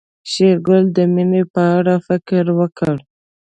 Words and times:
شېرګل 0.31 0.83
د 0.97 0.99
مينې 1.13 1.41
په 1.53 1.61
اړه 1.77 1.95
فکر 2.07 2.43
وکړ. 2.59 2.95